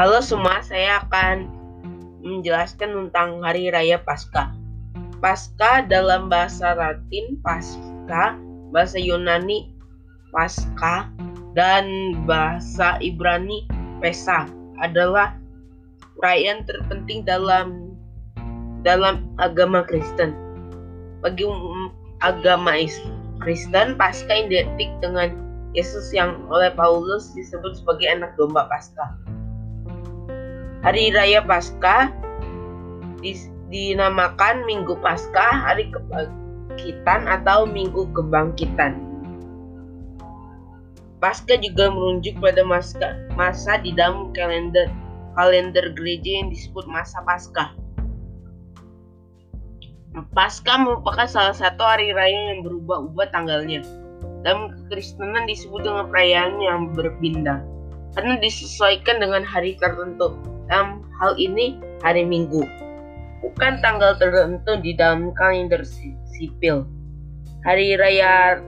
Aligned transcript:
Halo 0.00 0.24
semua, 0.24 0.64
saya 0.64 1.04
akan 1.04 1.44
menjelaskan 2.24 2.88
tentang 2.88 3.44
Hari 3.44 3.68
Raya 3.68 4.00
Paskah. 4.00 4.48
Paskah 5.20 5.84
dalam 5.92 6.32
bahasa 6.32 6.72
Latin 6.72 7.36
Pasca, 7.44 8.32
bahasa 8.72 8.96
Yunani 8.96 9.76
Pasca, 10.32 11.04
dan 11.52 12.16
bahasa 12.24 12.96
Ibrani 13.04 13.68
Pesa 14.00 14.48
adalah 14.80 15.36
perayaan 16.16 16.64
terpenting 16.64 17.20
dalam 17.28 17.92
dalam 18.80 19.28
agama 19.36 19.84
Kristen. 19.84 20.32
Bagi 21.20 21.44
agama 22.24 22.72
Kristen, 23.44 24.00
Paskah 24.00 24.48
identik 24.48 24.88
dengan 25.04 25.36
Yesus 25.76 26.08
yang 26.16 26.40
oleh 26.48 26.72
Paulus 26.72 27.36
disebut 27.36 27.76
sebagai 27.76 28.08
anak 28.08 28.32
domba 28.40 28.64
Paskah. 28.64 29.29
Hari 30.80 31.12
Raya 31.12 31.44
Paskah 31.44 32.08
dinamakan 33.68 34.64
Minggu 34.64 34.96
Paskah, 35.04 35.68
Hari 35.68 35.92
Kebangkitan 35.92 37.28
atau 37.28 37.68
Minggu 37.68 38.08
Kebangkitan. 38.16 38.96
Paskah 41.20 41.60
juga 41.60 41.92
merujuk 41.92 42.40
pada 42.40 42.64
masa, 42.64 43.12
masa 43.36 43.76
di 43.76 43.92
dalam 43.92 44.32
kalender 44.32 44.88
kalender 45.36 45.92
gereja 45.92 46.42
yang 46.42 46.48
disebut 46.48 46.88
masa 46.88 47.20
Paskah. 47.28 47.76
Paskah 50.32 50.80
merupakan 50.80 51.28
salah 51.28 51.52
satu 51.52 51.84
hari 51.84 52.10
raya 52.16 52.56
yang 52.56 52.64
berubah-ubah 52.64 53.28
tanggalnya. 53.30 53.84
Dalam 54.42 54.72
kekristenan 54.72 55.44
disebut 55.44 55.84
dengan 55.84 56.08
perayaan 56.08 56.56
yang 56.58 56.96
berpindah 56.96 57.60
karena 58.16 58.40
disesuaikan 58.40 59.20
dengan 59.20 59.44
hari 59.44 59.76
tertentu. 59.76 60.34
Dalam 60.70 61.02
hal 61.18 61.34
ini 61.34 61.74
hari 61.98 62.22
Minggu, 62.22 62.62
bukan 63.42 63.82
tanggal 63.82 64.14
tertentu 64.22 64.78
di 64.78 64.94
dalam 64.94 65.34
kalender 65.34 65.82
sipil. 66.30 66.86
Hari 67.66 67.98
raya 67.98 68.62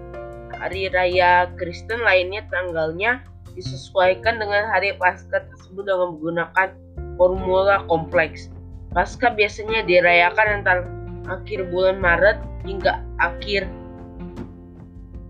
hari 0.58 0.90
raya 0.90 1.46
Kristen 1.54 2.02
lainnya 2.02 2.42
tanggalnya 2.50 3.22
disesuaikan 3.54 4.42
dengan 4.42 4.66
hari 4.74 4.98
Paskah 4.98 5.46
tersebut 5.46 5.86
dengan 5.86 6.18
menggunakan 6.18 6.68
formula 7.14 7.86
kompleks. 7.86 8.50
Paskah 8.90 9.38
biasanya 9.38 9.86
dirayakan 9.86 10.60
antara 10.60 10.82
akhir 11.30 11.70
bulan 11.70 12.02
Maret 12.02 12.42
hingga 12.66 12.98
akhir 13.22 13.70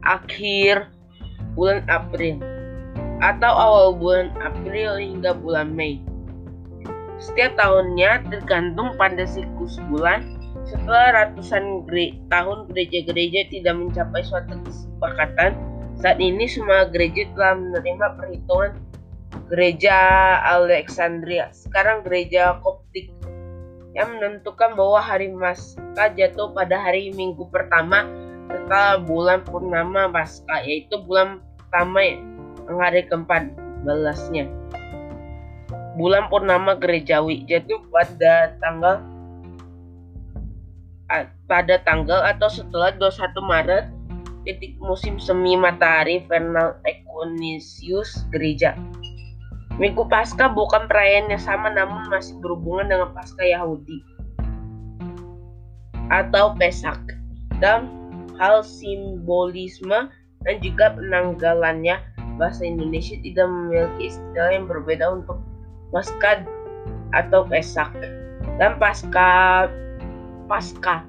akhir 0.09 0.89
bulan 1.53 1.85
April 1.93 2.41
atau 3.21 3.53
awal 3.53 3.89
bulan 3.95 4.33
April 4.41 4.99
hingga 4.99 5.37
bulan 5.37 5.71
Mei. 5.71 6.01
Setiap 7.23 7.55
tahunnya 7.55 8.27
tergantung 8.35 8.99
pada 8.99 9.23
siklus 9.23 9.79
bulan. 9.87 10.43
Setelah 10.67 11.23
ratusan 11.23 11.87
tahun 12.27 12.59
gereja-gereja 12.71 13.51
tidak 13.51 13.75
mencapai 13.79 14.23
suatu 14.27 14.59
kesepakatan, 14.63 15.55
saat 15.99 16.19
ini 16.19 16.47
semua 16.51 16.87
gereja 16.91 17.27
telah 17.35 17.59
menerima 17.59 18.07
perhitungan 18.19 18.73
gereja 19.51 19.97
Alexandria, 20.43 21.51
sekarang 21.51 22.07
gereja 22.07 22.63
Koptik, 22.63 23.11
yang 23.93 24.17
menentukan 24.19 24.79
bahwa 24.79 25.03
hari 25.03 25.29
Paskah 25.35 26.15
jatuh 26.15 26.55
pada 26.55 26.79
hari 26.79 27.11
Minggu 27.11 27.51
pertama 27.51 28.07
setelah 28.49 29.03
bulan 29.03 29.43
purnama 29.45 30.09
Paskah, 30.11 30.63
yaitu 30.63 30.99
bulan 31.05 31.43
pertama 31.59 32.01
yang 32.07 32.79
hari 32.79 33.03
keempat 33.07 33.51
belasnya 33.83 34.47
bulan 35.97 36.29
purnama 36.33 36.77
gerejawi 36.77 37.45
jatuh 37.45 37.81
pada 37.93 38.57
tanggal 38.61 39.05
pada 41.45 41.77
tanggal 41.85 42.25
atau 42.25 42.49
setelah 42.49 42.97
21 42.97 43.37
Maret 43.45 43.85
titik 44.49 44.81
musim 44.81 45.21
semi 45.21 45.55
matahari 45.55 46.25
vernal 46.25 46.81
equinoxius 46.89 48.25
gereja. 48.33 48.75
Minggu 49.77 50.05
Paskah 50.09 50.53
bukan 50.53 50.89
perayaan 50.89 51.33
yang 51.33 51.41
sama 51.41 51.73
namun 51.73 52.09
masih 52.09 52.37
berhubungan 52.41 52.93
dengan 52.93 53.09
Paskah 53.13 53.45
Yahudi 53.45 54.05
atau 56.13 56.53
Pesak 56.61 57.01
dan 57.61 57.89
hal 58.37 58.61
simbolisme 58.61 60.13
dan 60.45 60.55
juga 60.61 60.93
penanggalannya 60.93 61.97
bahasa 62.37 62.69
Indonesia 62.69 63.17
tidak 63.25 63.49
memiliki 63.49 64.13
istilah 64.13 64.51
yang 64.53 64.67
berbeda 64.69 65.07
untuk 65.09 65.41
Paskah 65.93 66.49
atau 67.13 67.45
Pesak 67.45 67.93
dan 68.57 68.81
Pasca 68.81 69.69
Pasca. 70.49 71.05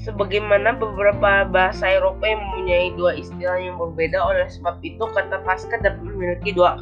Sebagaimana 0.00 0.72
beberapa 0.80 1.44
bahasa 1.44 1.84
Eropa 1.84 2.24
yang 2.24 2.40
mempunyai 2.40 2.96
dua 2.96 3.12
istilah 3.20 3.60
yang 3.60 3.76
berbeda, 3.76 4.16
oleh 4.16 4.48
sebab 4.48 4.80
itu 4.80 5.04
kata 5.12 5.44
Pasca 5.44 5.76
dapat 5.76 6.00
memiliki 6.00 6.56
dua 6.56 6.80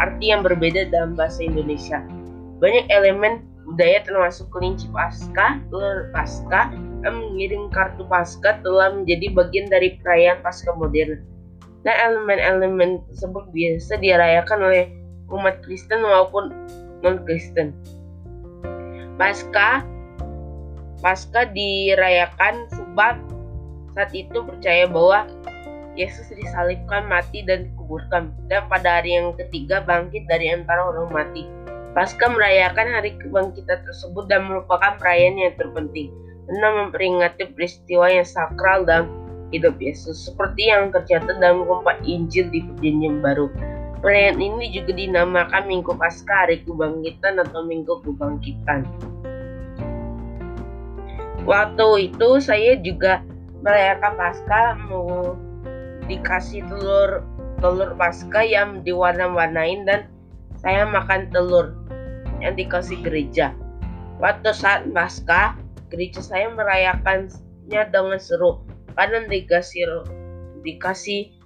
arti 0.00 0.32
yang 0.32 0.40
berbeda 0.40 0.88
dalam 0.88 1.12
bahasa 1.12 1.44
Indonesia. 1.44 2.00
Banyak 2.56 2.88
elemen 2.88 3.44
budaya 3.68 4.00
termasuk 4.08 4.48
kelinci 4.48 4.88
Pasca, 4.88 5.60
telur 5.68 6.08
Pasca, 6.16 6.72
mengirim 7.04 7.68
kartu 7.68 8.08
Pasca 8.08 8.56
telah 8.64 8.96
menjadi 8.96 9.36
bagian 9.36 9.68
dari 9.68 10.00
perayaan 10.00 10.40
Pasca 10.40 10.72
modern 10.72 11.35
dan 11.86 11.94
elemen-elemen 12.10 12.98
tersebut 13.08 13.46
biasa 13.54 14.02
dirayakan 14.02 14.58
oleh 14.66 14.90
umat 15.30 15.62
Kristen 15.62 16.02
maupun 16.02 16.50
non-Kristen. 17.06 17.70
Pasca 19.14 19.86
Pasca 20.98 21.46
dirayakan 21.46 22.66
sebab 22.72 23.14
saat 23.94 24.10
itu 24.12 24.42
percaya 24.42 24.90
bahwa 24.90 25.28
Yesus 25.96 26.28
disalibkan, 26.28 27.08
mati 27.08 27.40
dan 27.40 27.72
dikuburkan 27.72 28.28
dan 28.52 28.68
pada 28.68 29.00
hari 29.00 29.16
yang 29.16 29.32
ketiga 29.38 29.80
bangkit 29.80 30.28
dari 30.28 30.52
antara 30.52 30.92
orang 30.92 31.08
mati. 31.08 31.48
Pasca 31.96 32.28
merayakan 32.28 32.92
hari 32.92 33.16
kebangkitan 33.16 33.80
tersebut 33.88 34.28
dan 34.28 34.44
merupakan 34.44 35.00
perayaan 35.00 35.40
yang 35.40 35.54
terpenting 35.56 36.12
karena 36.44 36.68
memperingati 36.84 37.56
peristiwa 37.56 38.12
yang 38.12 38.28
sakral 38.28 38.84
dan 38.84 39.08
hidup 39.54 39.78
Yesus 39.78 40.26
seperti 40.26 40.70
yang 40.70 40.90
tercatat 40.90 41.38
dalam 41.38 41.66
kompak 41.66 42.02
Injil 42.02 42.50
di 42.50 42.64
Perjanjian 42.66 43.22
Baru. 43.22 43.50
Perayaan 44.02 44.38
ini 44.38 44.70
juga 44.74 44.92
dinamakan 44.92 45.66
Minggu 45.66 45.96
Paskah, 45.96 46.46
Hari 46.46 46.62
Kebangkitan 46.66 47.40
atau 47.42 47.64
Minggu 47.64 48.02
Kebangkitan. 48.04 48.84
Waktu 51.46 52.10
itu 52.10 52.28
saya 52.42 52.74
juga 52.82 53.22
merayakan 53.62 54.12
Paskah 54.18 54.66
mau 54.90 55.38
dikasih 56.10 56.66
telur 56.66 57.22
telur 57.62 57.94
Paskah 57.96 58.44
yang 58.44 58.82
diwarna-warnain 58.82 59.86
dan 59.86 60.10
saya 60.58 60.84
makan 60.84 61.30
telur 61.30 61.72
yang 62.42 62.58
dikasih 62.58 63.00
gereja. 63.00 63.54
Waktu 64.20 64.52
saat 64.52 64.90
Paskah, 64.92 65.56
gereja 65.88 66.20
saya 66.20 66.50
merayakannya 66.52 67.82
dengan 67.94 68.18
seru 68.20 68.65
karena 68.96 69.28
dikasih 69.28 69.84
dikasih 70.64 71.36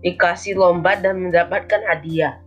dikasih 0.00 0.56
lomba 0.56 0.96
dan 0.96 1.28
mendapatkan 1.28 1.82
hadiah. 1.84 2.40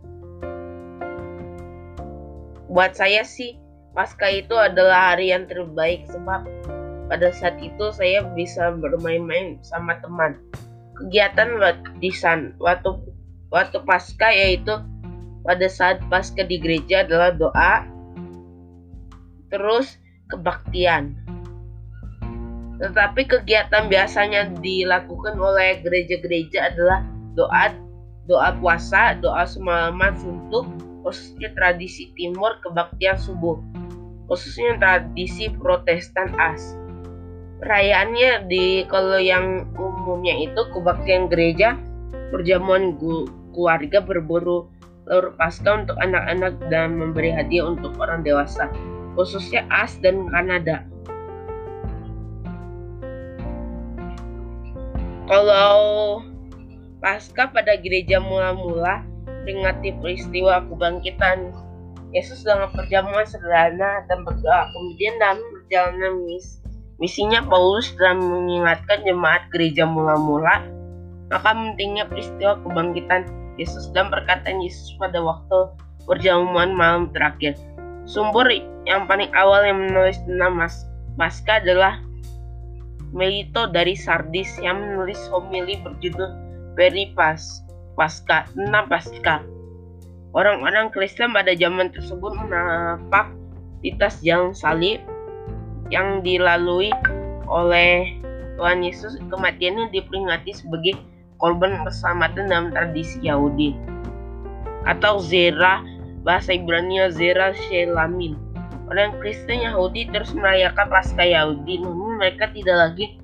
Buat 2.66 2.98
saya 2.98 3.22
sih, 3.22 3.54
pasca 3.94 4.26
itu 4.26 4.56
adalah 4.58 5.14
hari 5.14 5.30
yang 5.30 5.46
terbaik 5.46 6.02
sebab 6.10 6.42
pada 7.06 7.28
saat 7.30 7.60
itu 7.62 7.94
saya 7.94 8.26
bisa 8.34 8.74
bermain-main 8.74 9.62
sama 9.62 10.00
teman. 10.02 10.34
Kegiatan 10.98 11.54
di 12.02 12.10
san 12.10 12.58
waktu 12.58 12.98
waktu 13.54 13.78
pasca 13.86 14.30
yaitu 14.34 14.74
pada 15.46 15.66
saat 15.68 16.02
pasca 16.10 16.42
di 16.42 16.56
gereja 16.58 17.06
adalah 17.06 17.30
doa, 17.36 17.86
terus 19.52 20.00
kebaktian. 20.32 21.23
Tetapi 22.82 23.22
kegiatan 23.30 23.86
biasanya 23.86 24.50
dilakukan 24.58 25.38
oleh 25.38 25.78
gereja-gereja 25.82 26.74
adalah 26.74 27.06
doa, 27.38 27.70
doa 28.26 28.50
puasa, 28.58 29.14
doa 29.18 29.46
semalaman 29.46 30.14
suntuk, 30.18 30.66
khususnya 31.06 31.52
tradisi 31.54 32.10
timur 32.18 32.58
kebaktian 32.64 33.14
subuh, 33.20 33.60
khususnya 34.26 34.80
tradisi 34.80 35.52
protestan 35.54 36.34
as. 36.40 36.74
Perayaannya 37.62 38.50
di 38.50 38.82
kalau 38.90 39.20
yang 39.22 39.70
umumnya 39.78 40.34
itu 40.34 40.66
kebaktian 40.74 41.30
gereja, 41.30 41.78
perjamuan 42.34 42.98
keluarga 43.54 44.02
berburu 44.02 44.66
telur 45.04 45.36
pasca 45.36 45.84
untuk 45.84 45.94
anak-anak 46.00 46.56
dan 46.72 46.96
memberi 46.96 47.30
hadiah 47.30 47.68
untuk 47.68 47.94
orang 48.00 48.24
dewasa, 48.24 48.66
khususnya 49.14 49.62
as 49.70 50.00
dan 50.00 50.26
Kanada. 50.32 50.82
Kalau 55.24 56.20
pasca 57.00 57.48
pada 57.48 57.80
gereja 57.80 58.20
mula-mula 58.20 59.04
memperingati 59.44 59.92
peristiwa 60.00 60.64
kebangkitan 60.68 61.52
Yesus 62.16 62.46
dengan 62.46 62.72
perjamuan 62.72 63.26
sederhana 63.28 64.04
dan 64.08 64.24
berdoa. 64.24 64.62
Kemudian 64.72 65.14
dalam 65.20 65.40
perjalanan 65.52 66.24
mis 66.24 66.64
misinya 66.96 67.42
Paulus 67.44 67.90
telah 67.98 68.16
mengingatkan 68.16 69.02
jemaat 69.02 69.50
gereja 69.50 69.82
mula-mula 69.82 70.62
maka 71.28 71.50
pentingnya 71.50 72.06
peristiwa 72.06 72.60
kebangkitan 72.62 73.26
Yesus 73.58 73.90
dan 73.92 74.08
perkataan 74.08 74.62
Yesus 74.62 74.94
pada 74.96 75.18
waktu 75.18 75.74
perjamuan 76.06 76.72
malam 76.76 77.10
terakhir. 77.10 77.58
Sumber 78.04 78.46
yang 78.84 79.08
paling 79.08 79.32
awal 79.32 79.64
yang 79.64 79.88
menulis 79.88 80.20
tentang 80.28 80.60
Paskah 81.14 81.62
adalah 81.62 82.02
Melito 83.14 83.70
dari 83.70 83.94
Sardis 83.94 84.58
yang 84.58 84.82
menulis 84.82 85.18
homili 85.30 85.78
berjudul 85.78 86.34
Peripas 86.74 87.62
Paskah 87.94 88.50
tentang 88.50 88.90
Paskah. 88.90 89.40
Orang-orang 90.34 90.90
Kristen 90.90 91.30
pada 91.30 91.54
zaman 91.54 91.94
tersebut 91.94 92.34
menapak 92.34 93.30
di 93.86 93.94
tas 93.94 94.18
jalan 94.18 94.50
salib 94.50 94.98
yang 95.94 96.26
dilalui 96.26 96.90
oleh 97.46 98.18
Tuhan 98.58 98.82
Yesus 98.82 99.14
kematiannya 99.30 99.94
diperingati 99.94 100.50
sebagai 100.50 100.98
korban 101.38 101.86
keselamatan 101.86 102.50
dalam 102.50 102.68
tradisi 102.74 103.22
Yahudi 103.22 103.78
atau 104.90 105.22
Zera 105.22 105.86
bahasa 106.26 106.56
Ibrani 106.56 106.98
Zera 107.14 107.54
Shelamin. 107.54 108.43
Orang 108.84 109.16
Kristen 109.20 109.64
Yahudi 109.64 110.12
terus 110.12 110.36
merayakan 110.36 110.92
Paskah 110.92 111.24
Yahudi, 111.24 111.80
namun 111.80 112.20
mereka 112.20 112.52
tidak 112.52 112.76
lagi 112.76 113.16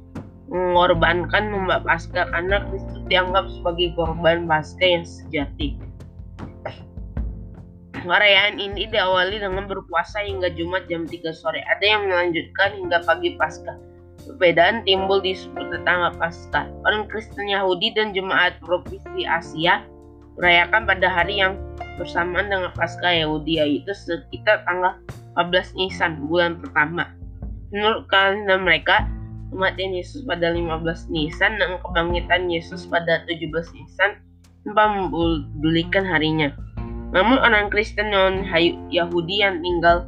mengorbankan 0.48 1.52
membak 1.52 1.84
Paskah 1.84 2.26
karena 2.32 2.64
Kristus 2.68 3.00
dianggap 3.12 3.44
sebagai 3.52 3.92
korban 3.92 4.48
Paskah 4.48 4.88
yang 4.88 5.04
sejati. 5.04 5.76
Perayaan 8.00 8.56
ini 8.56 8.88
diawali 8.88 9.44
dengan 9.44 9.68
berpuasa 9.68 10.24
hingga 10.24 10.48
Jumat 10.56 10.88
jam 10.88 11.04
3 11.04 11.20
sore. 11.36 11.60
Ada 11.60 11.84
yang 11.84 12.08
melanjutkan 12.08 12.72
hingga 12.80 13.04
pagi 13.04 13.36
Paskah. 13.36 13.76
Perbedaan 14.24 14.80
timbul 14.88 15.20
di 15.20 15.36
suku 15.36 15.60
tetangga 15.68 16.16
Paskah. 16.16 16.64
Orang 16.88 17.12
Kristen 17.12 17.52
Yahudi 17.52 17.92
dan 17.92 18.16
jemaat 18.16 18.56
provinsi 18.64 19.28
Asia 19.28 19.84
merayakan 20.40 20.88
pada 20.88 21.12
hari 21.12 21.44
yang 21.44 21.60
bersamaan 22.00 22.48
dengan 22.48 22.72
Paskah 22.72 23.12
Yahudi 23.12 23.60
yaitu 23.60 23.92
sekitar 23.92 24.64
tanggal 24.64 24.96
14 25.48 25.72
Nisan 25.80 26.28
bulan 26.28 26.60
pertama. 26.60 27.08
Menurut 27.72 28.04
kalender 28.12 28.60
mereka, 28.60 29.08
kematian 29.48 29.96
Yesus 29.96 30.20
pada 30.28 30.52
15 30.52 31.08
Nisan 31.08 31.56
dan 31.56 31.80
kebangkitan 31.80 32.52
Yesus 32.52 32.84
pada 32.84 33.24
17 33.24 33.48
Nisan 33.72 34.20
tanpa 34.68 34.84
mempedulikan 34.92 36.04
harinya. 36.04 36.52
Namun 37.16 37.40
orang 37.40 37.72
Kristen 37.72 38.12
non 38.12 38.44
Yahudi 38.92 39.42
yang 39.42 39.64
tinggal 39.64 40.06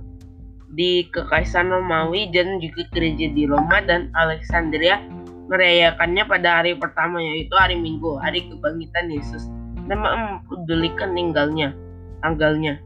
di 0.72 1.08
Kekaisaran 1.10 1.72
Romawi 1.72 2.30
dan 2.30 2.60
juga 2.60 2.86
gereja 2.92 3.26
di 3.32 3.44
Roma 3.48 3.82
dan 3.84 4.12
Alexandria 4.14 5.02
merayakannya 5.50 6.24
pada 6.24 6.62
hari 6.62 6.78
pertama 6.78 7.20
yaitu 7.20 7.52
hari 7.58 7.76
Minggu, 7.76 8.16
hari 8.22 8.46
kebangkitan 8.48 9.10
Yesus, 9.10 9.50
dan 9.90 10.00
mempedulikan 10.00 11.12
tinggalnya, 11.12 11.76
tanggalnya. 12.24 12.80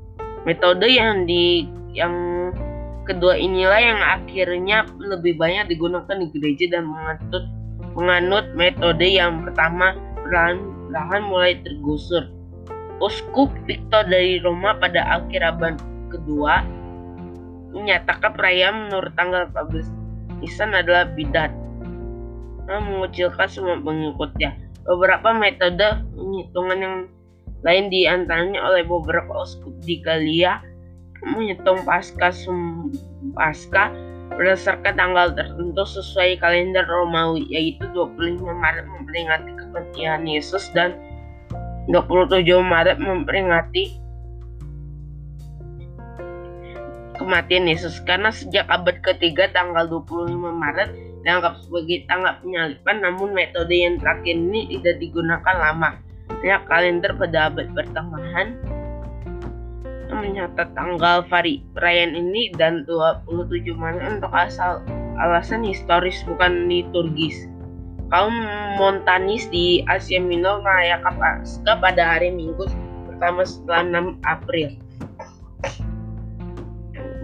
Metode 0.48 0.88
yang 0.90 1.26
di 1.28 1.66
yang 1.96 2.14
kedua 3.08 3.40
inilah 3.40 3.81
yang 3.81 4.00
akhirnya 4.04 4.84
lebih 5.00 5.40
banyak 5.40 5.72
digunakan 5.72 6.12
di 6.12 6.28
gereja 6.37 6.76
dan 6.76 6.84
menganut 6.84 7.44
menganut 7.96 8.46
metode 8.52 9.08
yang 9.08 9.40
pertama 9.48 9.96
perlahan-lahan 10.20 11.22
mulai 11.25 11.56
tergusur 11.64 12.28
Uskup 12.96 13.52
Victor 13.69 14.08
dari 14.08 14.40
Roma 14.40 14.76
pada 14.76 15.20
akhir 15.20 15.40
abad 15.44 15.76
kedua 16.08 16.64
menyatakan 17.72 18.32
perayaan 18.32 18.88
menurut 18.88 19.12
tanggal 19.16 19.48
14 19.52 20.40
Nisan 20.40 20.72
adalah 20.76 21.08
bidat 21.12 21.52
nah, 22.69 22.81
mengucilkan 22.82 23.48
semua 23.48 23.81
pengikutnya. 23.81 24.52
Beberapa 24.84 25.34
metode 25.34 26.04
penghitungan 26.14 26.78
yang 26.78 26.96
lain 27.64 27.84
di 27.90 28.06
antaranya 28.06 28.62
oleh 28.62 28.87
beberapa 28.87 29.43
uskup 29.43 29.75
di 29.82 29.98
Galia 30.04 30.62
menghitung 31.25 31.81
pasca 31.87 32.33
pasca 33.33 33.85
berdasarkan 34.37 34.95
tanggal 34.99 35.33
tertentu 35.33 35.83
sesuai 35.87 36.43
kalender 36.43 36.85
Romawi 36.85 37.47
yaitu 37.49 37.89
25 37.95 38.43
Maret 38.43 38.85
memperingati 38.85 39.51
kematian 39.57 40.29
Yesus 40.29 40.69
dan 40.77 40.93
27 41.89 42.43
Maret 42.61 42.99
memperingati 42.99 44.03
kematian 47.17 47.65
Yesus. 47.65 48.03
Karena 48.05 48.29
sejak 48.29 48.69
abad 48.69 49.01
ketiga 49.01 49.49
tanggal 49.55 49.89
25 49.89 50.37
Maret 50.37 50.91
dianggap 51.25 51.59
sebagai 51.65 52.07
tanggal 52.07 52.39
penyalipan 52.39 52.97
namun 53.03 53.35
metode 53.35 53.75
yang 53.75 53.99
terakhir 53.99 54.37
ini 54.37 54.79
tidak 54.79 55.03
digunakan 55.03 55.57
lama. 55.57 55.91
Hanya 56.43 56.63
kalender 56.69 57.11
pada 57.17 57.51
abad 57.51 57.67
pertengahan 57.73 58.59
mencatat 60.11 60.73
tanggal 60.76 61.26
perayaan 61.75 62.14
ini 62.14 62.55
dan 62.55 62.87
27 62.87 63.75
Maret 63.75 64.20
untuk 64.23 64.32
asal 64.32 64.82
alasan 65.19 65.67
historis 65.67 66.23
bukan 66.29 66.70
liturgis 66.70 67.49
kaum 68.11 68.35
Montanis 68.76 69.49
di 69.50 69.82
Asia 69.88 70.20
Minor 70.23 70.62
merayakan 70.62 71.17
Paskah 71.17 71.76
pada 71.81 72.03
hari 72.17 72.31
Minggu 72.31 72.69
pertama 73.08 73.43
setelah 73.43 73.82
6 74.05 74.20
April. 74.29 74.69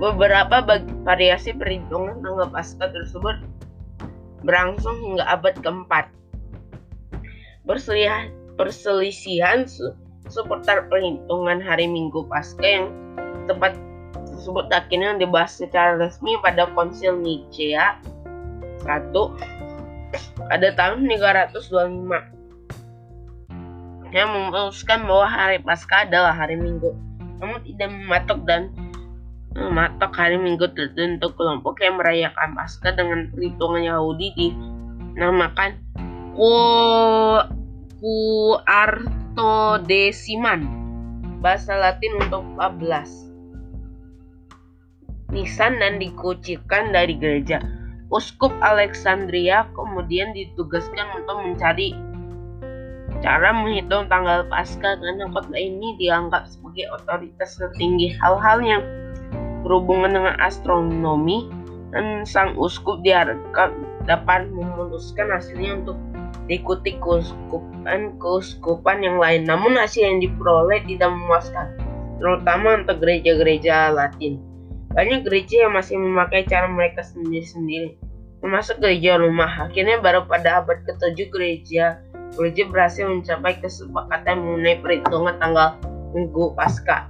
Beberapa 0.03 0.65
variasi 1.07 1.55
perhitungan 1.55 2.19
tanggal 2.25 2.49
Paskah 2.51 2.91
tersebut 2.91 3.37
berlangsung 4.43 4.99
hingga 4.99 5.25
abad 5.29 5.55
keempat. 5.63 6.11
Perselisihan, 7.63 8.35
perselisihan 8.59 9.71
seputar 10.33 10.89
perhitungan 10.89 11.61
hari 11.61 11.85
Minggu 11.85 12.25
Paskah 12.25 12.65
yang 12.65 12.89
tepat 13.45 13.77
tersebut 14.33 14.73
akhirnya 14.73 15.21
dibahas 15.21 15.61
secara 15.61 16.01
resmi 16.01 16.41
pada 16.41 16.65
Konsil 16.73 17.21
Nicea. 17.21 18.01
1 18.83 19.15
pada 20.51 20.69
tahun 20.75 21.07
325 21.07 22.43
yang 24.13 24.29
memutuskan 24.29 25.09
bahwa 25.09 25.27
hari 25.29 25.59
Paskah 25.63 26.09
adalah 26.09 26.37
hari 26.37 26.57
Minggu. 26.57 26.93
Namun 27.41 27.65
tidak 27.65 27.89
mematok 27.89 28.45
dan 28.45 28.69
mematok 29.57 30.13
hari 30.13 30.37
Minggu 30.37 30.69
tertentu. 30.77 31.33
Kelompok 31.33 31.81
yang 31.81 31.97
merayakan 31.97 32.53
Paskah 32.53 32.93
dengan 32.93 33.33
perhitungan 33.33 33.89
Yahudi 33.89 34.37
dinamakan 34.37 35.81
Ku 36.33 36.49
Kuartodesiman 38.03 40.67
bahasa 41.39 41.79
Latin 41.79 42.19
untuk 42.19 42.43
14 42.59 45.31
Nisan 45.31 45.79
dan 45.79 46.03
dikucilkan 46.03 46.91
dari 46.91 47.15
gereja. 47.15 47.63
Uskup 48.11 48.51
Alexandria 48.59 49.71
kemudian 49.79 50.35
ditugaskan 50.35 51.15
untuk 51.15 51.47
mencari 51.47 51.95
cara 53.23 53.55
menghitung 53.55 54.11
tanggal 54.11 54.51
Paskah 54.51 54.99
karena 54.99 55.31
kota 55.31 55.55
ini 55.55 55.95
dianggap 56.03 56.51
sebagai 56.51 56.91
otoritas 56.99 57.55
tertinggi. 57.55 58.19
Hal-hal 58.19 58.67
yang 58.67 58.83
berhubungan 59.63 60.19
dengan 60.19 60.35
astronomi 60.43 61.47
dan 61.95 62.27
sang 62.27 62.59
uskup 62.59 62.99
diharapkan 63.07 63.71
dapat 64.11 64.51
memutuskan 64.51 65.31
hasilnya 65.31 65.87
untuk 65.87 65.95
diikuti 66.47 66.99
keuskupan 66.99 68.19
keuskupan 68.19 69.05
yang 69.05 69.17
lain 69.21 69.47
namun 69.47 69.79
hasil 69.79 70.03
yang 70.03 70.19
diperoleh 70.19 70.83
tidak 70.85 71.11
memuaskan 71.13 71.79
terutama 72.23 72.79
untuk 72.79 73.03
gereja-gereja 73.03 73.91
Latin. 73.91 74.39
Banyak 74.95 75.27
gereja 75.27 75.67
yang 75.67 75.75
masih 75.75 75.99
memakai 75.99 76.47
cara 76.47 76.71
mereka 76.71 77.03
sendiri-sendiri, 77.03 77.99
termasuk 78.39 78.79
gereja 78.79 79.19
rumah. 79.19 79.49
Akhirnya 79.67 79.99
baru 79.99 80.29
pada 80.31 80.63
abad 80.63 80.85
ke-7 80.87 81.19
gereja 81.33 81.99
gereja 82.33 82.65
berhasil 82.69 83.05
mencapai 83.05 83.61
kesepakatan 83.61 84.41
mengenai 84.41 84.81
perhitungan 84.81 85.37
tanggal 85.37 85.77
Minggu 86.17 86.57
Paskah. 86.57 87.09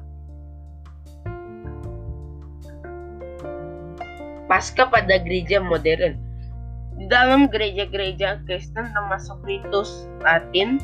Paskah 4.51 4.89
pada 4.91 5.17
gereja 5.23 5.63
modern. 5.63 6.32
Di 7.03 7.11
dalam 7.11 7.51
gereja-gereja 7.51 8.47
Kristen 8.47 8.95
termasuk 8.95 9.43
ritus 9.43 10.07
Latin, 10.23 10.79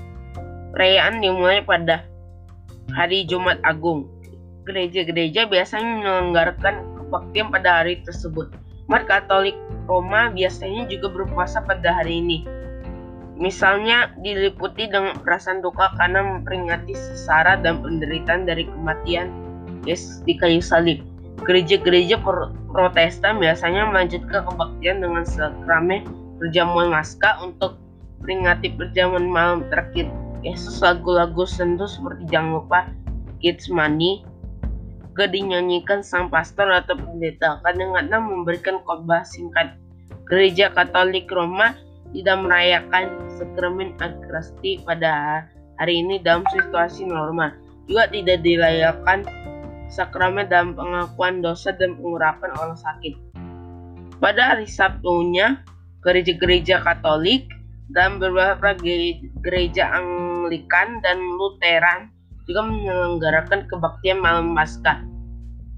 perayaan 0.75 1.23
dimulai 1.23 1.63
pada 1.63 2.03
hari 2.91 3.23
Jumat 3.23 3.63
Agung 3.63 4.11
gereja-gereja 4.67 5.47
biasanya 5.47 5.87
menyelenggarakan 6.03 6.75
kebaktian 6.99 7.55
pada 7.55 7.71
hari 7.71 8.03
tersebut. 8.03 8.51
Umat 8.91 9.07
Katolik 9.07 9.55
Roma 9.87 10.35
biasanya 10.35 10.91
juga 10.91 11.07
berpuasa 11.07 11.63
pada 11.63 11.87
hari 12.03 12.19
ini. 12.19 12.43
Misalnya 13.39 14.11
diliputi 14.19 14.91
dengan 14.91 15.15
perasaan 15.23 15.63
duka 15.63 15.95
karena 16.03 16.27
memperingati 16.27 16.99
sesara 16.99 17.63
dan 17.63 17.79
penderitaan 17.79 18.43
dari 18.43 18.67
kematian 18.67 19.31
Yesus 19.87 20.27
di 20.27 20.35
kayu 20.35 20.59
salib. 20.59 20.99
Gereja-gereja 21.47 22.19
Protestan 22.69 23.39
biasanya 23.39 23.89
melanjutkan 23.89 24.45
kebaktian 24.47 25.03
dengan 25.03 25.25
sakramen 25.25 26.05
perjamuan 26.39 26.91
Maskah 26.91 27.43
untuk 27.43 27.79
peringati 28.23 28.75
perjamuan 28.75 29.27
malam 29.27 29.67
terakhir. 29.71 30.11
Yesus 30.47 30.79
lagu-lagu 30.79 31.43
sendu 31.47 31.87
seperti 31.91 32.31
jangan 32.31 32.63
lupa 32.63 32.87
Kids 33.43 33.67
Money 33.71 34.23
juga 35.19 35.35
dinyanyikan 35.35 35.99
sang 35.99 36.31
pastor 36.31 36.71
atau 36.71 36.95
pendeta 36.95 37.59
kadang-kadang 37.67 38.23
memberikan 38.23 38.79
khotbah 38.87 39.27
singkat. 39.27 39.75
Gereja 40.31 40.71
Katolik 40.71 41.27
Roma 41.27 41.75
tidak 42.15 42.39
merayakan 42.39 43.19
sakramen 43.35 43.99
Eucharistia 43.99 44.79
pada 44.87 45.13
hari 45.83 46.07
ini 46.07 46.23
dalam 46.23 46.47
situasi 46.55 47.03
normal. 47.03 47.51
Juga 47.91 48.07
tidak 48.15 48.47
dirayakan 48.47 49.27
sakramen 49.89 50.49
dalam 50.49 50.77
pengakuan 50.77 51.41
dosa 51.41 51.73
dan 51.77 51.97
pengurapan 51.97 52.51
orang 52.57 52.77
sakit. 52.77 53.15
Pada 54.19 54.55
hari 54.55 54.69
Sabtunya, 54.69 55.61
gereja-gereja 56.05 56.85
Katolik 56.85 57.49
dan 57.93 58.21
beberapa 58.21 58.77
gereja 59.41 59.85
Anglikan 59.97 61.01
dan 61.01 61.19
Lutheran 61.39 62.13
juga 62.49 62.65
menyelenggarakan 62.65 63.69
kebaktian 63.69 64.19
malam 64.21 64.57
Paskah. 64.57 65.05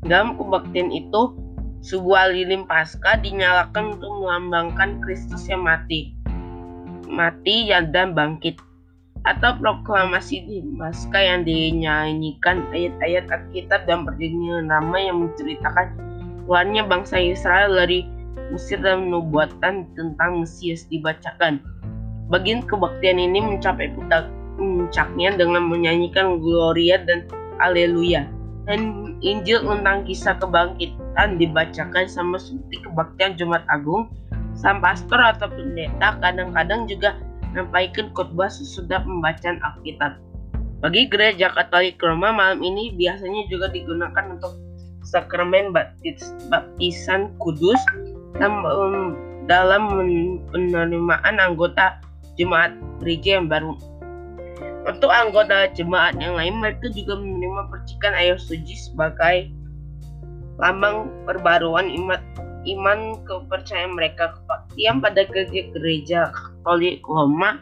Dalam 0.06 0.38
kebaktian 0.38 0.88
itu, 0.94 1.36
sebuah 1.84 2.32
lilin 2.32 2.64
Paskah 2.64 3.20
dinyalakan 3.20 3.98
untuk 3.98 4.10
melambangkan 4.22 5.02
Kristus 5.04 5.44
yang 5.50 5.66
mati, 5.66 6.14
mati 7.10 7.68
dan 7.68 8.16
bangkit 8.16 8.56
atau 9.28 9.52
proklamasi 9.60 10.48
di 10.48 10.64
Paskah 10.80 11.20
yang 11.20 11.40
dinyanyikan 11.44 12.64
ayat-ayat 12.72 13.28
Alkitab 13.28 13.84
dan 13.84 14.08
perjanjian 14.08 14.72
lama 14.72 14.96
yang 14.96 15.28
menceritakan 15.28 15.92
keluarnya 16.44 16.82
bangsa 16.88 17.20
Israel 17.20 17.76
dari 17.76 18.08
Mesir 18.50 18.80
dan 18.80 19.12
nubuatan 19.12 19.86
tentang 19.94 20.42
Mesias 20.42 20.88
dibacakan. 20.88 21.60
Bagian 22.32 22.64
kebaktian 22.64 23.18
ini 23.20 23.38
mencapai 23.38 23.92
puncaknya 24.58 25.36
dengan 25.36 25.68
menyanyikan 25.70 26.40
Gloria 26.42 26.98
dan 27.04 27.26
Haleluya. 27.60 28.26
Dan 28.66 29.14
Injil 29.20 29.66
tentang 29.66 30.06
kisah 30.06 30.38
kebangkitan 30.38 31.36
dibacakan 31.36 32.06
sama 32.06 32.38
seperti 32.38 32.86
kebaktian 32.86 33.34
Jumat 33.36 33.62
Agung. 33.68 34.10
Sang 34.54 34.82
pastor 34.82 35.18
atau 35.18 35.46
pendeta 35.46 36.18
kadang-kadang 36.18 36.84
juga 36.90 37.16
menyampaikan 37.50 38.14
khotbah 38.14 38.46
sesudah 38.46 39.02
pembacaan 39.02 39.58
Alkitab. 39.60 40.16
Bagi 40.80 41.10
gereja 41.12 41.52
Katolik 41.52 42.00
Roma 42.00 42.32
malam 42.32 42.64
ini 42.64 42.94
biasanya 42.96 43.44
juga 43.52 43.68
digunakan 43.68 44.38
untuk 44.38 44.56
sakramen 45.04 45.74
baptis, 45.74 46.32
baptisan 46.48 47.34
kudus 47.42 47.78
dan 48.38 48.64
dalam 49.44 49.90
penerimaan 50.54 51.36
anggota 51.36 52.00
jemaat 52.38 52.72
gereja 53.02 53.42
yang 53.42 53.50
baru. 53.50 53.76
Untuk 54.88 55.12
anggota 55.12 55.68
jemaat 55.76 56.16
yang 56.16 56.40
lain, 56.40 56.56
mereka 56.64 56.88
juga 56.96 57.20
menerima 57.20 57.68
percikan 57.68 58.16
air 58.16 58.40
suci 58.40 58.72
sebagai 58.78 59.52
lambang 60.56 61.12
perbaruan 61.28 61.88
iman 61.88 62.20
iman 62.68 63.20
kepercayaan 63.24 63.96
mereka 63.96 64.36
kebaktian 64.80 65.04
pada 65.04 65.28
gereja 65.76 66.20
Katolik 66.32 67.04
Roma. 67.04 67.60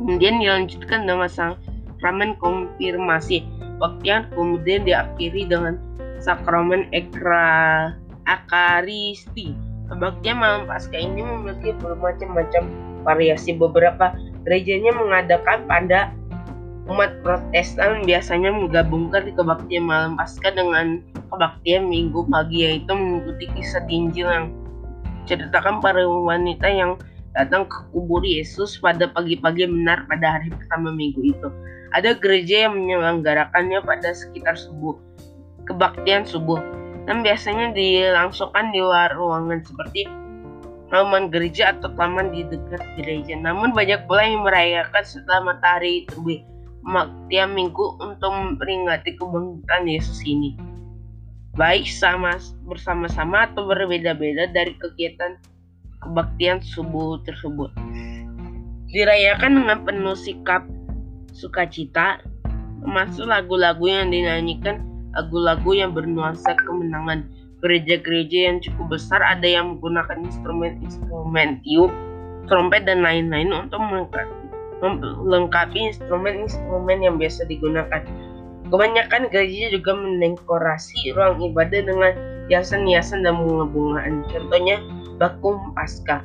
Kemudian 0.00 0.40
dilanjutkan 0.40 1.04
dengan 1.04 1.28
sakramen 1.28 2.40
konfirmasi. 2.40 3.44
Kebaktian 3.76 4.32
kemudian 4.32 4.88
diakhiri 4.88 5.44
dengan 5.44 5.76
sakramen 6.24 6.88
ekra 6.96 7.92
akaristi 8.24 9.52
kebaktian 9.92 10.40
malam 10.40 10.64
pasca 10.64 10.96
ini 10.96 11.20
memiliki 11.20 11.76
bermacam-macam 11.76 12.64
variasi. 13.04 13.52
Beberapa 13.52 14.16
gerejanya 14.48 14.96
mengadakan 14.96 15.68
pada 15.68 16.16
umat 16.88 17.12
Protestan 17.20 18.08
biasanya 18.08 18.56
menggabungkan 18.56 19.36
kebaktian 19.36 19.84
malam 19.84 20.16
pasca 20.16 20.48
dengan 20.48 21.04
kebaktian 21.28 21.92
minggu 21.92 22.24
pagi 22.32 22.64
yaitu 22.64 22.88
mengikuti 22.96 23.52
kisah 23.52 23.84
Injil 23.92 24.32
yang 24.32 24.61
ceritakan 25.28 25.78
para 25.82 26.02
wanita 26.04 26.66
yang 26.68 26.98
datang 27.32 27.64
ke 27.64 27.78
kubur 27.92 28.20
Yesus 28.20 28.76
pada 28.76 29.08
pagi-pagi 29.08 29.64
benar 29.68 30.04
pada 30.08 30.38
hari 30.38 30.52
pertama 30.52 30.92
minggu 30.92 31.20
itu. 31.24 31.48
Ada 31.92 32.16
gereja 32.16 32.68
yang 32.68 32.80
menyelenggarakannya 32.80 33.84
pada 33.84 34.16
sekitar 34.16 34.56
subuh, 34.56 34.96
kebaktian 35.68 36.24
subuh, 36.24 36.60
dan 37.04 37.20
biasanya 37.20 37.76
dilangsungkan 37.76 38.72
di 38.72 38.80
luar 38.80 39.12
ruangan 39.12 39.60
seperti 39.64 40.08
halaman 40.92 41.32
gereja 41.32 41.72
atau 41.72 41.88
taman 41.96 42.32
di 42.32 42.44
dekat 42.48 42.84
gereja. 43.00 43.36
Namun 43.40 43.72
banyak 43.72 44.04
pula 44.04 44.24
yang 44.24 44.44
merayakan 44.44 45.04
setelah 45.04 45.52
matahari 45.52 46.04
terbit 46.08 46.44
tiap 47.30 47.48
minggu 47.54 47.96
untuk 48.02 48.30
memperingati 48.30 49.14
kebangkitan 49.16 49.86
Yesus 49.86 50.20
ini. 50.26 50.58
Baik 51.52 51.84
sama 51.84 52.40
bersama-sama 52.64 53.44
atau 53.44 53.68
berbeda-beda 53.68 54.48
dari 54.48 54.72
kegiatan 54.80 55.36
kebaktian 56.00 56.64
subuh 56.64 57.20
tersebut. 57.28 57.68
Dirayakan 58.88 59.60
dengan 59.60 59.78
penuh 59.84 60.16
sikap 60.16 60.64
sukacita, 61.36 62.24
termasuk 62.80 63.28
lagu-lagu 63.28 63.84
yang 63.84 64.08
dinyanyikan 64.08 64.80
lagu-lagu 65.12 65.76
yang 65.76 65.92
bernuansa 65.92 66.56
kemenangan. 66.56 67.28
Gereja-gereja 67.60 68.50
yang 68.50 68.58
cukup 68.58 68.98
besar 68.98 69.22
ada 69.22 69.44
yang 69.46 69.76
menggunakan 69.76 70.24
instrumen-instrumen 70.24 71.62
tiup, 71.62 71.92
trompet 72.50 72.88
dan 72.88 73.04
lain-lain 73.06 73.52
untuk 73.54 73.78
melengkapi 74.82 75.78
instrumen-instrumen 75.94 76.98
yang 77.06 77.20
biasa 77.20 77.46
digunakan. 77.46 78.02
Kebanyakan 78.72 79.28
gereja 79.28 79.68
juga 79.68 79.92
mendekorasi 79.92 81.12
ruang 81.12 81.44
ibadah 81.44 81.84
dengan 81.84 82.16
hiasan-hiasan 82.48 83.20
dan 83.20 83.36
bunga-bungaan. 83.36 84.24
Contohnya 84.32 84.80
bakum 85.20 85.76
pasca. 85.76 86.24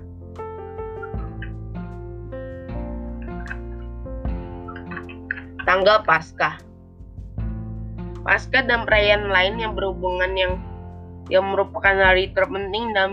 Tanggal 5.67 6.07
pasca. 6.07 6.55
Pasca 8.23 8.59
dan 8.63 8.87
perayaan 8.87 9.27
lain 9.27 9.59
yang 9.59 9.75
berhubungan 9.75 10.31
yang 10.39 10.55
yang 11.27 11.51
merupakan 11.51 11.99
hari 11.99 12.31
terpenting 12.31 12.95
dalam 12.95 13.11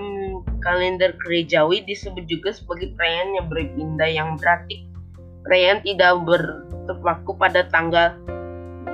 kalender 0.62 1.11
gerejawi 1.26 1.83
disebut 1.83 2.23
juga 2.31 2.55
sebagai 2.55 2.95
perayaan 2.95 3.35
yang 3.35 3.47
berpindah 3.50 4.07
yang 4.07 4.38
berarti 4.38 4.87
perayaan 5.43 5.83
tidak 5.83 6.23
berterpaku 6.23 7.35
pada 7.35 7.67
tanggal 7.75 8.14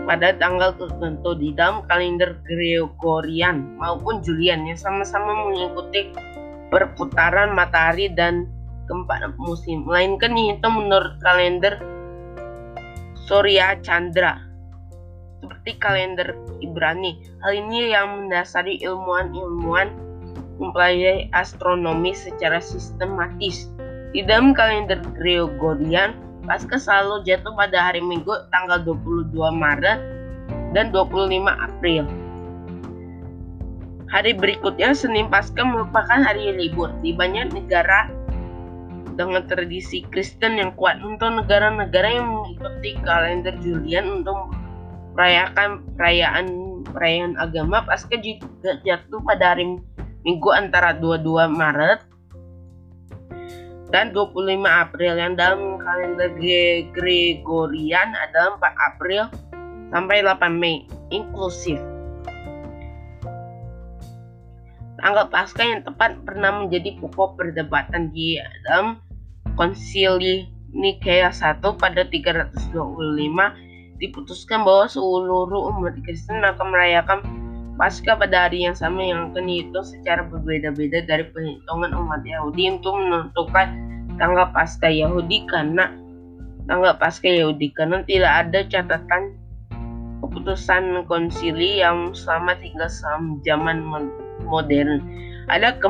pada 0.06 0.34
tanggal 0.38 0.74
tertentu 0.74 1.38
di 1.38 1.54
dalam 1.54 1.86
kalender 1.86 2.38
Gregorian 2.46 3.78
maupun 3.78 4.22
Julian 4.24 4.66
yang 4.66 4.78
sama-sama 4.78 5.50
mengikuti 5.50 6.10
perputaran 6.70 7.54
matahari 7.54 8.10
dan 8.10 8.46
keempat 8.90 9.34
musim. 9.38 9.86
Melainkan 9.86 10.34
itu 10.34 10.66
menurut 10.66 11.14
kalender 11.22 11.78
Surya 13.30 13.78
Chandra 13.86 14.50
seperti 15.40 15.78
kalender 15.78 16.34
Ibrani. 16.60 17.22
Hal 17.46 17.52
ini 17.54 17.94
yang 17.94 18.26
mendasari 18.26 18.82
ilmuwan-ilmuwan 18.82 19.88
mempelajari 20.60 21.32
astronomi 21.32 22.12
secara 22.12 22.60
sistematis. 22.60 23.70
Di 24.10 24.26
dalam 24.26 24.52
kalender 24.52 25.00
Gregorian, 25.16 26.12
Paskah 26.50 26.82
selalu 26.82 27.22
jatuh 27.30 27.54
pada 27.54 27.78
hari 27.78 28.02
Minggu 28.02 28.34
tanggal 28.50 28.82
22 28.82 29.30
Maret 29.54 30.02
dan 30.74 30.90
25 30.90 31.30
April. 31.46 32.02
Hari 34.10 34.34
berikutnya 34.34 34.90
Senin 34.90 35.30
Paskah 35.30 35.62
merupakan 35.62 36.18
hari 36.18 36.50
libur 36.50 36.90
di 37.06 37.14
banyak 37.14 37.54
negara 37.54 38.10
dengan 39.14 39.46
tradisi 39.46 40.02
Kristen 40.10 40.58
yang 40.58 40.74
kuat 40.74 40.98
untuk 40.98 41.38
negara-negara 41.38 42.18
yang 42.18 42.26
mengikuti 42.26 42.98
kalender 43.06 43.54
Julian 43.62 44.26
untuk 44.26 44.50
merayakan 45.14 45.86
perayaan 45.94 46.50
perayaan 46.90 47.38
agama 47.38 47.86
juga 48.18 48.74
jatuh 48.82 49.22
pada 49.22 49.54
hari 49.54 49.78
Minggu 50.26 50.50
antara 50.50 50.98
22 50.98 51.46
Maret 51.46 52.09
dan 53.90 54.14
25 54.14 54.62
April 54.66 55.12
yang 55.18 55.34
dalam 55.34 55.78
kalender 55.82 56.30
Gregorian 56.94 58.14
adalah 58.14 58.58
4 58.58 58.88
April 58.94 59.22
sampai 59.90 60.22
8 60.22 60.54
Mei 60.54 60.86
inklusif. 61.10 61.78
Tanggal 65.00 65.26
Paskah 65.32 65.64
yang 65.64 65.82
tepat 65.82 66.22
pernah 66.28 66.60
menjadi 66.60 66.94
pokok 67.00 67.40
perdebatan 67.40 68.12
di 68.12 68.36
dalam 68.68 69.00
konsili 69.56 70.46
Nikea 70.70 71.34
I 71.34 71.54
pada 71.58 72.02
325 72.06 72.70
diputuskan 73.98 74.62
bahwa 74.62 74.86
seluruh 74.86 75.74
umat 75.74 75.98
Kristen 76.06 76.40
akan 76.46 76.66
merayakan 76.70 77.18
Paskah 77.80 78.20
pada 78.20 78.44
hari 78.44 78.68
yang 78.68 78.76
sama 78.76 79.00
yang 79.00 79.32
akan 79.32 79.48
dihitung 79.48 79.88
secara 79.88 80.20
berbeda-beda 80.28 81.00
dari 81.00 81.24
perhitungan 81.32 81.96
umat 81.96 82.20
Yahudi 82.28 82.76
untuk 82.76 82.92
menentukan 82.92 83.72
tanggal 84.20 84.52
Paskah 84.52 84.92
Yahudi 84.92 85.48
karena 85.48 85.88
tanggal 86.68 86.92
Paskah 87.00 87.32
Yahudi 87.32 87.72
karena 87.72 88.04
tidak 88.04 88.32
ada 88.36 88.60
catatan 88.68 89.32
keputusan 90.20 91.08
konsili 91.08 91.80
yang 91.80 92.12
selama 92.12 92.52
zaman 93.48 93.80
modern. 94.44 95.00
Ada 95.48 95.80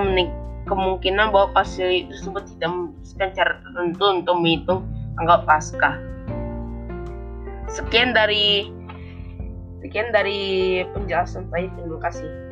kemungkinan 0.70 1.35
bahwa 1.35 1.50
konsili 1.59 2.06
tersebut 2.06 2.47
tidak 2.54 2.70
memutuskan 2.70 3.28
cara 3.35 3.52
tertentu 3.66 4.04
untuk 4.06 4.35
menghitung 4.38 4.80
tanggal 5.18 5.42
Paskah. 5.42 5.99
Sekian 7.66 8.14
dari 8.14 8.70
sekian 9.80 10.12
dari 10.12 10.80
penjelasan 10.92 11.49
saya. 11.49 11.68
Terima 11.76 11.99
kasih. 12.04 12.50